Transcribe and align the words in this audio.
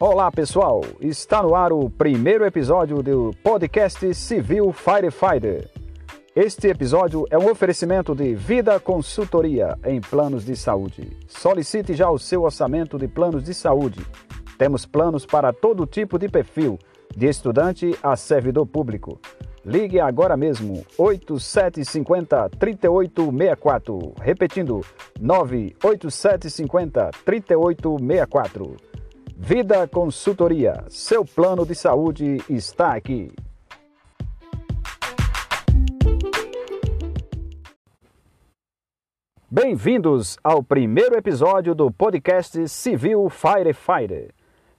Olá 0.00 0.28
pessoal, 0.30 0.80
está 1.00 1.40
no 1.40 1.54
ar 1.54 1.72
o 1.72 1.88
primeiro 1.88 2.44
episódio 2.44 3.00
do 3.00 3.30
podcast 3.44 4.12
Civil 4.12 4.72
Firefighter. 4.72 5.70
Este 6.34 6.66
episódio 6.66 7.24
é 7.30 7.38
um 7.38 7.48
oferecimento 7.48 8.12
de 8.12 8.34
Vida 8.34 8.80
Consultoria 8.80 9.78
em 9.84 10.00
Planos 10.00 10.44
de 10.44 10.56
Saúde. 10.56 11.16
Solicite 11.28 11.94
já 11.94 12.10
o 12.10 12.18
seu 12.18 12.42
orçamento 12.42 12.98
de 12.98 13.06
planos 13.06 13.44
de 13.44 13.54
saúde. 13.54 14.04
Temos 14.58 14.84
planos 14.84 15.24
para 15.24 15.52
todo 15.52 15.86
tipo 15.86 16.18
de 16.18 16.28
perfil, 16.28 16.76
de 17.16 17.28
estudante 17.28 17.96
a 18.02 18.16
servidor 18.16 18.66
público. 18.66 19.20
Ligue 19.64 20.00
agora 20.00 20.36
mesmo 20.36 20.84
8750 20.98 22.50
3864. 22.58 24.12
Repetindo, 24.20 24.80
98750 25.20 27.10
3864. 27.24 28.93
Vida 29.36 29.86
Consultoria. 29.88 30.84
Seu 30.88 31.24
plano 31.24 31.66
de 31.66 31.74
saúde 31.74 32.38
está 32.48 32.94
aqui. 32.94 33.32
Bem-vindos 39.50 40.38
ao 40.42 40.62
primeiro 40.62 41.16
episódio 41.16 41.74
do 41.74 41.90
podcast 41.90 42.68
Civil 42.68 43.28
Firefighter. 43.28 44.32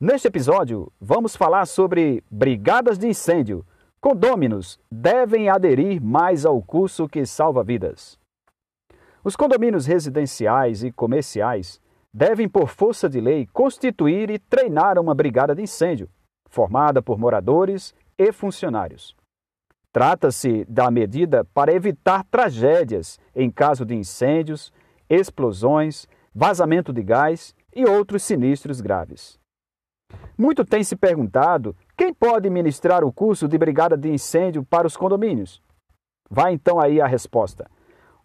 Neste 0.00 0.28
episódio, 0.28 0.90
vamos 1.00 1.36
falar 1.36 1.66
sobre 1.66 2.24
brigadas 2.30 2.98
de 2.98 3.08
incêndio 3.08 3.64
Condôminos 4.00 4.78
devem 4.90 5.48
aderir 5.48 6.00
mais 6.00 6.46
ao 6.46 6.62
curso 6.62 7.08
que 7.08 7.26
salva 7.26 7.64
vidas. 7.64 8.18
Os 9.24 9.34
condomínios 9.34 9.86
residenciais 9.86 10.84
e 10.84 10.92
comerciais 10.92 11.80
devem, 12.18 12.48
por 12.48 12.68
força 12.68 13.08
de 13.08 13.20
lei, 13.20 13.46
constituir 13.52 14.28
e 14.28 14.40
treinar 14.40 14.98
uma 14.98 15.14
brigada 15.14 15.54
de 15.54 15.62
incêndio, 15.62 16.10
formada 16.50 17.00
por 17.00 17.16
moradores 17.16 17.94
e 18.18 18.32
funcionários. 18.32 19.14
Trata-se 19.92 20.64
da 20.64 20.90
medida 20.90 21.44
para 21.54 21.72
evitar 21.72 22.24
tragédias 22.24 23.20
em 23.36 23.48
caso 23.48 23.86
de 23.86 23.94
incêndios, 23.94 24.72
explosões, 25.08 26.08
vazamento 26.34 26.92
de 26.92 27.04
gás 27.04 27.54
e 27.74 27.84
outros 27.84 28.24
sinistros 28.24 28.80
graves. 28.80 29.38
Muito 30.36 30.64
tem 30.64 30.82
se 30.82 30.96
perguntado 30.96 31.76
quem 31.96 32.12
pode 32.12 32.50
ministrar 32.50 33.04
o 33.04 33.12
curso 33.12 33.46
de 33.46 33.56
brigada 33.56 33.96
de 33.96 34.10
incêndio 34.10 34.64
para 34.64 34.88
os 34.88 34.96
condomínios? 34.96 35.62
Vai 36.28 36.52
então 36.52 36.80
aí 36.80 37.00
a 37.00 37.06
resposta. 37.06 37.70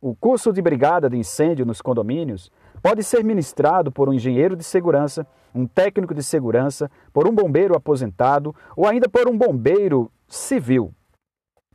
O 0.06 0.14
curso 0.14 0.52
de 0.52 0.62
brigada 0.62 1.10
de 1.10 1.16
incêndio 1.16 1.66
nos 1.66 1.82
condomínios 1.82 2.52
pode 2.82 3.02
ser 3.06 3.24
ministrado 3.24 3.90
por 3.90 4.10
um 4.10 4.14
engenheiro 4.14 4.54
de 4.54 4.62
segurança, 4.62 5.26
um 5.56 5.66
técnico 5.66 6.14
de 6.14 6.22
segurança, 6.22 6.92
por 7.14 7.26
um 7.26 7.34
bombeiro 7.34 7.74
aposentado 7.74 8.54
ou 8.76 8.86
ainda 8.86 9.08
por 9.08 9.30
um 9.30 9.38
bombeiro 9.38 10.12
civil. 10.28 10.94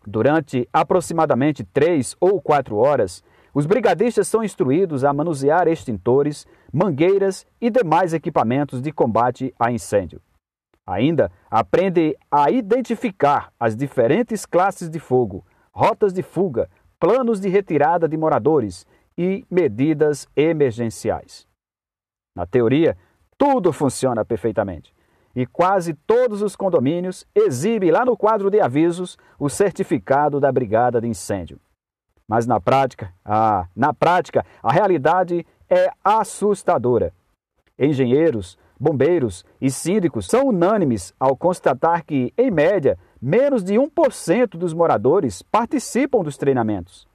Durante 0.06 0.68
aproximadamente 0.70 1.64
três 1.64 2.14
ou 2.20 2.38
quatro 2.38 2.76
horas, 2.76 3.24
os 3.54 3.64
brigadistas 3.64 4.28
são 4.28 4.44
instruídos 4.44 5.04
a 5.04 5.12
manusear 5.14 5.66
extintores, 5.66 6.46
mangueiras 6.70 7.46
e 7.58 7.70
demais 7.70 8.12
equipamentos 8.12 8.82
de 8.82 8.92
combate 8.92 9.54
a 9.58 9.72
incêndio. 9.72 10.20
Ainda 10.86 11.32
aprende 11.50 12.14
a 12.30 12.50
identificar 12.50 13.50
as 13.58 13.74
diferentes 13.74 14.44
classes 14.44 14.90
de 14.90 14.98
fogo, 14.98 15.46
rotas 15.72 16.12
de 16.12 16.22
fuga, 16.22 16.68
planos 16.98 17.41
de 17.41 17.48
retirada 17.48 18.08
de 18.08 18.16
moradores 18.16 18.86
e 19.16 19.44
medidas 19.50 20.28
emergenciais. 20.36 21.46
Na 22.36 22.46
teoria, 22.46 22.96
tudo 23.36 23.72
funciona 23.72 24.24
perfeitamente. 24.24 24.94
E 25.34 25.46
quase 25.46 25.94
todos 25.94 26.42
os 26.42 26.56
condomínios 26.56 27.27
exibem 27.34 27.90
lá 27.90 28.05
no 28.05 28.17
quadro 28.17 28.50
de 28.50 28.61
avisos 28.61 29.17
o 29.39 29.48
certificado 29.48 30.40
da 30.40 30.50
brigada 30.50 31.00
de 31.00 31.06
incêndio. 31.06 31.61
Mas 32.28 32.46
na 32.46 32.61
prática, 32.61 33.14
ah, 33.24 33.67
na 33.74 33.94
prática, 33.94 34.44
a 34.62 34.73
realidade 34.73 35.46
é 35.68 35.90
assustadora. 36.05 37.12
Engenheiros, 37.78 38.58
Bombeiros 38.80 39.44
e 39.61 39.70
síndicos 39.70 40.27
são 40.27 40.46
unânimes 40.46 41.12
ao 41.18 41.36
constatar 41.36 42.05
que, 42.05 42.33
em 42.39 42.50
média, 42.50 42.96
menos 43.20 43.64
de 43.64 43.74
1% 43.74 44.50
dos 44.50 44.72
moradores 44.72 45.42
participam 45.42 46.22
dos 46.22 46.36
treinamentos. 46.36 47.08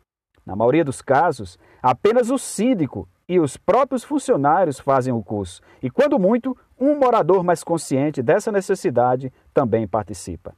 Na 0.45 0.57
maioria 0.57 0.83
dos 0.83 1.01
casos, 1.01 1.57
apenas 1.81 2.29
o 2.29 2.37
síndico 2.37 3.07
e 3.29 3.39
os 3.39 3.55
próprios 3.55 4.03
funcionários 4.03 4.77
fazem 4.77 5.13
o 5.13 5.23
curso, 5.23 5.61
e, 5.81 5.89
quando 5.89 6.19
muito, 6.19 6.57
um 6.77 6.99
morador 6.99 7.43
mais 7.45 7.63
consciente 7.63 8.21
dessa 8.21 8.51
necessidade 8.51 9.31
também 9.53 9.87
participa. 9.87 10.53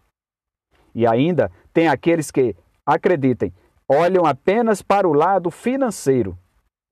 E 0.95 1.05
ainda 1.05 1.51
tem 1.71 1.87
aqueles 1.87 2.31
que, 2.31 2.55
acreditem, 2.83 3.53
olham 3.87 4.25
apenas 4.25 4.81
para 4.81 5.07
o 5.07 5.13
lado 5.13 5.51
financeiro 5.51 6.35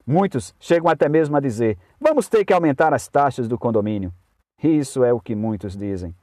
Muitos 0.05 0.53
chegam 0.59 0.89
até 0.89 1.07
mesmo 1.07 1.35
a 1.35 1.39
dizer: 1.39 1.77
vamos 2.03 2.27
ter 2.27 2.43
que 2.43 2.53
aumentar 2.53 2.93
as 2.93 3.07
taxas 3.07 3.47
do 3.47 3.57
condomínio. 3.57 4.13
Isso 4.61 5.03
é 5.03 5.11
o 5.13 5.19
que 5.19 5.33
muitos 5.33 5.75
dizem. 5.75 6.13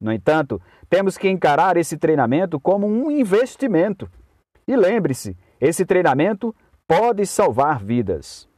No 0.00 0.12
entanto, 0.12 0.60
temos 0.88 1.18
que 1.18 1.28
encarar 1.28 1.76
esse 1.76 1.96
treinamento 1.96 2.58
como 2.58 2.86
um 2.86 3.10
investimento. 3.10 4.10
E 4.66 4.74
lembre-se, 4.76 5.36
esse 5.60 5.84
treinamento 5.84 6.54
pode 6.86 7.26
salvar 7.26 7.82
vidas. 7.82 8.48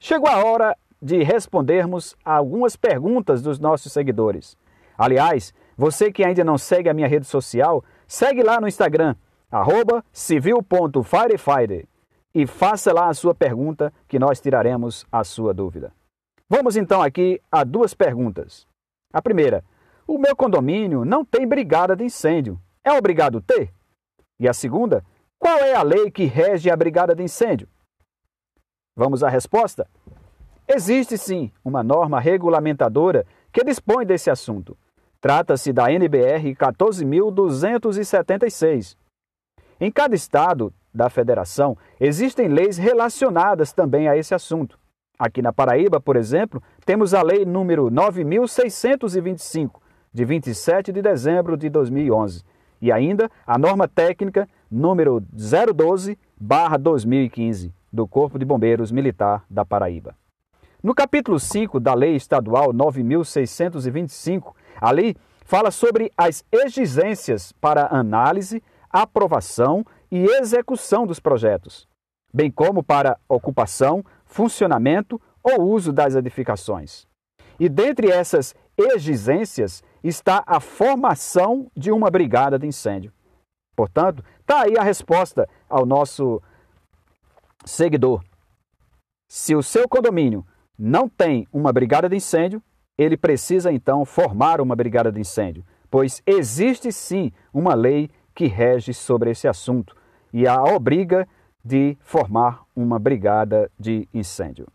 Chegou 0.00 0.28
a 0.28 0.44
hora 0.44 0.76
de 1.00 1.22
respondermos 1.22 2.16
a 2.24 2.34
algumas 2.34 2.76
perguntas 2.76 3.40
dos 3.42 3.58
nossos 3.58 3.92
seguidores. 3.92 4.56
Aliás, 4.96 5.54
você 5.76 6.10
que 6.10 6.24
ainda 6.24 6.42
não 6.42 6.58
segue 6.58 6.88
a 6.88 6.94
minha 6.94 7.06
rede 7.06 7.26
social, 7.26 7.84
segue 8.06 8.42
lá 8.42 8.60
no 8.60 8.66
Instagram, 8.66 9.14
civil.firefighter 10.12 11.86
e 12.34 12.46
faça 12.46 12.92
lá 12.92 13.08
a 13.08 13.14
sua 13.14 13.34
pergunta 13.34 13.92
que 14.06 14.18
nós 14.18 14.40
tiraremos 14.40 15.06
a 15.10 15.24
sua 15.24 15.54
dúvida. 15.54 15.92
Vamos 16.48 16.76
então 16.76 17.02
aqui 17.02 17.40
a 17.50 17.64
duas 17.64 17.94
perguntas. 17.94 18.66
A 19.12 19.20
primeira: 19.20 19.64
o 20.06 20.18
meu 20.18 20.34
condomínio 20.34 21.04
não 21.04 21.24
tem 21.24 21.46
brigada 21.46 21.94
de 21.94 22.04
incêndio. 22.04 22.60
É 22.84 22.92
obrigado 22.92 23.40
ter? 23.40 23.72
E 24.40 24.48
a 24.48 24.52
segunda: 24.52 25.04
qual 25.38 25.58
é 25.58 25.74
a 25.74 25.82
lei 25.82 26.10
que 26.10 26.24
rege 26.24 26.70
a 26.70 26.76
brigada 26.76 27.14
de 27.14 27.22
incêndio? 27.22 27.68
Vamos 28.96 29.22
à 29.22 29.28
resposta? 29.28 29.88
Existe 30.66 31.16
sim 31.16 31.52
uma 31.64 31.82
norma 31.82 32.20
regulamentadora 32.20 33.24
que 33.52 33.64
dispõe 33.64 34.04
desse 34.04 34.30
assunto. 34.30 34.76
Trata-se 35.20 35.72
da 35.72 35.92
NBR 35.92 36.54
14.276. 36.54 38.96
Em 39.80 39.90
cada 39.90 40.14
estado 40.14 40.72
da 40.98 41.08
federação, 41.08 41.78
existem 42.00 42.48
leis 42.48 42.76
relacionadas 42.76 43.72
também 43.72 44.08
a 44.08 44.16
esse 44.16 44.34
assunto. 44.34 44.76
Aqui 45.16 45.40
na 45.40 45.52
Paraíba, 45.52 46.00
por 46.00 46.16
exemplo, 46.16 46.60
temos 46.84 47.14
a 47.14 47.22
Lei 47.22 47.44
número 47.44 47.88
9625, 47.88 49.80
de 50.12 50.24
27 50.24 50.90
de 50.92 51.00
dezembro 51.00 51.56
de 51.56 51.70
2011, 51.70 52.42
e 52.82 52.90
ainda 52.90 53.30
a 53.46 53.56
norma 53.56 53.86
técnica 53.86 54.48
número 54.68 55.22
012/2015 55.36 57.72
do 57.92 58.08
Corpo 58.08 58.36
de 58.38 58.44
Bombeiros 58.44 58.90
Militar 58.90 59.44
da 59.48 59.64
Paraíba. 59.64 60.16
No 60.82 60.92
capítulo 60.94 61.38
5 61.38 61.78
da 61.78 61.94
Lei 61.94 62.16
Estadual 62.16 62.72
9625, 62.72 64.56
a 64.80 64.90
lei 64.90 65.14
fala 65.44 65.70
sobre 65.70 66.10
as 66.16 66.44
exigências 66.50 67.52
para 67.52 67.86
análise, 67.86 68.60
aprovação 68.90 69.84
e 70.10 70.24
execução 70.24 71.06
dos 71.06 71.20
projetos, 71.20 71.88
bem 72.32 72.50
como 72.50 72.82
para 72.82 73.18
ocupação, 73.28 74.04
funcionamento 74.24 75.20
ou 75.42 75.62
uso 75.62 75.92
das 75.92 76.14
edificações. 76.14 77.06
E 77.58 77.68
dentre 77.68 78.10
essas 78.10 78.54
exigências 78.76 79.82
está 80.02 80.42
a 80.46 80.60
formação 80.60 81.70
de 81.76 81.90
uma 81.90 82.10
brigada 82.10 82.58
de 82.58 82.66
incêndio. 82.66 83.12
Portanto, 83.74 84.24
está 84.40 84.62
aí 84.62 84.76
a 84.76 84.82
resposta 84.82 85.48
ao 85.68 85.84
nosso 85.84 86.40
seguidor. 87.64 88.22
Se 89.28 89.54
o 89.54 89.62
seu 89.62 89.88
condomínio 89.88 90.46
não 90.78 91.08
tem 91.08 91.46
uma 91.52 91.72
brigada 91.72 92.08
de 92.08 92.16
incêndio, 92.16 92.62
ele 92.96 93.16
precisa 93.16 93.72
então 93.72 94.04
formar 94.04 94.60
uma 94.60 94.74
brigada 94.74 95.12
de 95.12 95.20
incêndio, 95.20 95.64
pois 95.90 96.22
existe 96.26 96.90
sim 96.90 97.30
uma 97.52 97.74
lei 97.74 98.10
que 98.38 98.46
rege 98.46 98.94
sobre 98.94 99.32
esse 99.32 99.48
assunto 99.48 99.96
e 100.32 100.46
a 100.46 100.62
obriga 100.62 101.26
de 101.64 101.98
formar 102.00 102.62
uma 102.76 102.96
brigada 102.96 103.68
de 103.76 104.08
incêndio. 104.14 104.68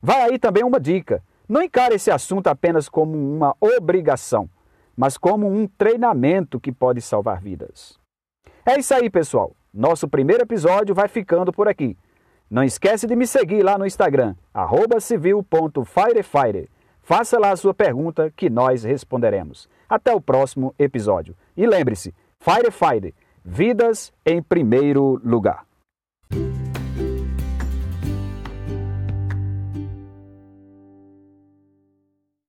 Vai 0.00 0.22
aí 0.22 0.38
também 0.38 0.64
uma 0.64 0.80
dica: 0.80 1.22
não 1.46 1.60
encare 1.60 1.96
esse 1.96 2.10
assunto 2.10 2.46
apenas 2.46 2.88
como 2.88 3.12
uma 3.12 3.54
obrigação, 3.60 4.48
mas 4.96 5.18
como 5.18 5.46
um 5.46 5.66
treinamento 5.66 6.58
que 6.58 6.72
pode 6.72 7.02
salvar 7.02 7.38
vidas. 7.38 7.98
É 8.64 8.78
isso 8.78 8.94
aí, 8.94 9.10
pessoal. 9.10 9.54
Nosso 9.74 10.08
primeiro 10.08 10.44
episódio 10.44 10.94
vai 10.94 11.06
ficando 11.06 11.52
por 11.52 11.68
aqui. 11.68 11.98
Não 12.48 12.64
esquece 12.64 13.06
de 13.06 13.14
me 13.14 13.26
seguir 13.26 13.62
lá 13.62 13.76
no 13.76 13.84
Instagram, 13.84 14.34
civil.firefighter. 15.00 16.66
Faça 17.02 17.38
lá 17.38 17.50
a 17.50 17.56
sua 17.56 17.74
pergunta 17.74 18.32
que 18.34 18.48
nós 18.48 18.84
responderemos. 18.84 19.68
Até 19.86 20.14
o 20.14 20.20
próximo 20.20 20.74
episódio. 20.78 21.36
E 21.54 21.66
lembre-se, 21.66 22.14
Fire 22.46 22.70
Fire, 22.70 23.12
vidas 23.44 24.12
em 24.24 24.40
primeiro 24.40 25.20
lugar. 25.24 25.66